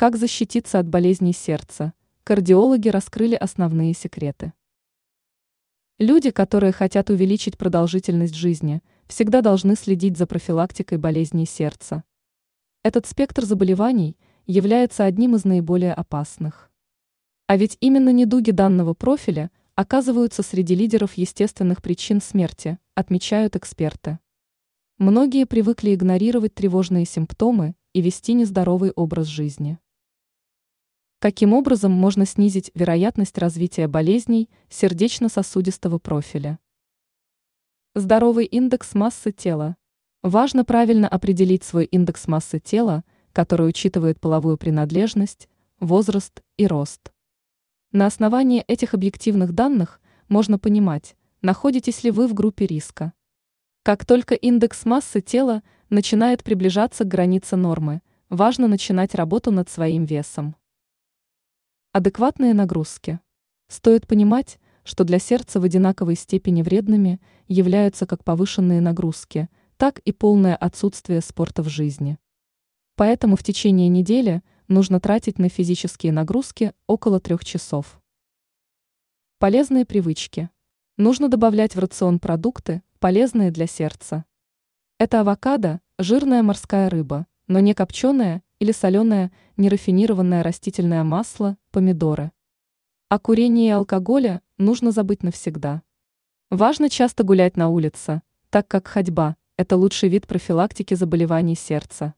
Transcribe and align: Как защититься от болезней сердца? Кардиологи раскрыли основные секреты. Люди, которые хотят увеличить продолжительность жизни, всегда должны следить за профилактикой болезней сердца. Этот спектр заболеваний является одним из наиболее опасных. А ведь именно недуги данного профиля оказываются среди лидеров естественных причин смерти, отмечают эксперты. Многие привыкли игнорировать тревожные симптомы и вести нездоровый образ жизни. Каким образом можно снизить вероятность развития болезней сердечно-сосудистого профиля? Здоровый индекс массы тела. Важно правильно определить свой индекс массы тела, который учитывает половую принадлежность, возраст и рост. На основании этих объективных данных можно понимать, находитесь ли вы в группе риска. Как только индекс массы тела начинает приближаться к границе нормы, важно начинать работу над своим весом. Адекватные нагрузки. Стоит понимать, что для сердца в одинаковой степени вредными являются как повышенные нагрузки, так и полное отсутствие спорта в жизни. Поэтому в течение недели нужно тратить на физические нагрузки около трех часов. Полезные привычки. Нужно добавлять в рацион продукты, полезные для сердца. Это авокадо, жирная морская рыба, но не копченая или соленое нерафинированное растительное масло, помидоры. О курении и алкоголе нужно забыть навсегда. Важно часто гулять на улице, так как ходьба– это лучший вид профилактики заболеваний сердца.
Как 0.00 0.14
защититься 0.16 0.78
от 0.78 0.86
болезней 0.86 1.32
сердца? 1.32 1.92
Кардиологи 2.22 2.88
раскрыли 2.88 3.34
основные 3.34 3.94
секреты. 3.94 4.52
Люди, 5.98 6.30
которые 6.30 6.70
хотят 6.70 7.10
увеличить 7.10 7.58
продолжительность 7.58 8.36
жизни, 8.36 8.80
всегда 9.08 9.40
должны 9.40 9.74
следить 9.74 10.16
за 10.16 10.28
профилактикой 10.28 10.98
болезней 10.98 11.46
сердца. 11.46 12.04
Этот 12.84 13.06
спектр 13.06 13.44
заболеваний 13.44 14.16
является 14.46 15.04
одним 15.04 15.34
из 15.34 15.44
наиболее 15.44 15.94
опасных. 15.94 16.70
А 17.48 17.56
ведь 17.56 17.76
именно 17.80 18.10
недуги 18.10 18.52
данного 18.52 18.94
профиля 18.94 19.50
оказываются 19.74 20.44
среди 20.44 20.76
лидеров 20.76 21.14
естественных 21.14 21.82
причин 21.82 22.20
смерти, 22.20 22.78
отмечают 22.94 23.56
эксперты. 23.56 24.20
Многие 24.98 25.44
привыкли 25.44 25.92
игнорировать 25.92 26.54
тревожные 26.54 27.04
симптомы 27.04 27.74
и 27.94 28.00
вести 28.00 28.34
нездоровый 28.34 28.92
образ 28.92 29.26
жизни. 29.26 29.80
Каким 31.20 31.52
образом 31.52 31.90
можно 31.90 32.24
снизить 32.24 32.70
вероятность 32.76 33.38
развития 33.38 33.88
болезней 33.88 34.48
сердечно-сосудистого 34.68 35.98
профиля? 35.98 36.60
Здоровый 37.96 38.44
индекс 38.44 38.94
массы 38.94 39.32
тела. 39.32 39.76
Важно 40.22 40.64
правильно 40.64 41.08
определить 41.08 41.64
свой 41.64 41.86
индекс 41.86 42.28
массы 42.28 42.60
тела, 42.60 43.02
который 43.32 43.68
учитывает 43.68 44.20
половую 44.20 44.58
принадлежность, 44.58 45.48
возраст 45.80 46.40
и 46.56 46.68
рост. 46.68 47.10
На 47.90 48.06
основании 48.06 48.62
этих 48.68 48.94
объективных 48.94 49.54
данных 49.54 50.00
можно 50.28 50.56
понимать, 50.56 51.16
находитесь 51.42 52.04
ли 52.04 52.12
вы 52.12 52.28
в 52.28 52.34
группе 52.34 52.64
риска. 52.64 53.12
Как 53.82 54.06
только 54.06 54.36
индекс 54.36 54.84
массы 54.84 55.20
тела 55.20 55.64
начинает 55.90 56.44
приближаться 56.44 57.02
к 57.02 57.08
границе 57.08 57.56
нормы, 57.56 58.02
важно 58.28 58.68
начинать 58.68 59.16
работу 59.16 59.50
над 59.50 59.68
своим 59.68 60.04
весом. 60.04 60.54
Адекватные 61.92 62.52
нагрузки. 62.52 63.18
Стоит 63.68 64.06
понимать, 64.06 64.58
что 64.84 65.04
для 65.04 65.18
сердца 65.18 65.58
в 65.58 65.64
одинаковой 65.64 66.16
степени 66.16 66.60
вредными 66.60 67.18
являются 67.46 68.04
как 68.06 68.24
повышенные 68.24 68.82
нагрузки, 68.82 69.48
так 69.78 69.98
и 70.00 70.12
полное 70.12 70.54
отсутствие 70.54 71.22
спорта 71.22 71.62
в 71.62 71.68
жизни. 71.70 72.18
Поэтому 72.94 73.36
в 73.36 73.42
течение 73.42 73.88
недели 73.88 74.42
нужно 74.68 75.00
тратить 75.00 75.38
на 75.38 75.48
физические 75.48 76.12
нагрузки 76.12 76.74
около 76.86 77.20
трех 77.20 77.42
часов. 77.42 78.02
Полезные 79.38 79.86
привычки. 79.86 80.50
Нужно 80.98 81.28
добавлять 81.28 81.74
в 81.74 81.78
рацион 81.78 82.18
продукты, 82.18 82.82
полезные 82.98 83.50
для 83.50 83.66
сердца. 83.66 84.26
Это 84.98 85.20
авокадо, 85.20 85.80
жирная 85.98 86.42
морская 86.42 86.90
рыба, 86.90 87.26
но 87.46 87.60
не 87.60 87.72
копченая 87.72 88.42
или 88.58 88.72
соленое 88.72 89.30
нерафинированное 89.56 90.42
растительное 90.42 91.04
масло, 91.04 91.56
помидоры. 91.70 92.32
О 93.08 93.18
курении 93.18 93.68
и 93.68 93.70
алкоголе 93.70 94.42
нужно 94.56 94.90
забыть 94.90 95.22
навсегда. 95.22 95.82
Важно 96.50 96.90
часто 96.90 97.24
гулять 97.24 97.56
на 97.56 97.68
улице, 97.68 98.22
так 98.50 98.66
как 98.68 98.88
ходьба– 98.88 99.36
это 99.56 99.76
лучший 99.76 100.08
вид 100.08 100.26
профилактики 100.26 100.94
заболеваний 100.94 101.54
сердца. 101.54 102.14